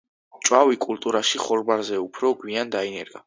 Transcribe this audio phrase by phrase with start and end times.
[0.47, 3.19] ჭვავი კულტურაში ხორბალზე უფრო გვიან დაინერგა.